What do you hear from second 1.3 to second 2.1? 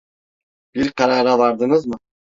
vardınız mı?